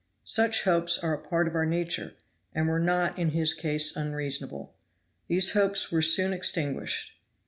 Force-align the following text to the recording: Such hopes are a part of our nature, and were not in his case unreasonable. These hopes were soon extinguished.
Such 0.25 0.63
hopes 0.63 0.97
are 0.97 1.13
a 1.13 1.21
part 1.21 1.47
of 1.47 1.53
our 1.53 1.67
nature, 1.67 2.15
and 2.55 2.67
were 2.67 2.79
not 2.79 3.19
in 3.19 3.29
his 3.37 3.53
case 3.53 3.95
unreasonable. 3.95 4.73
These 5.27 5.53
hopes 5.53 5.91
were 5.91 6.01
soon 6.01 6.33
extinguished. 6.33 7.11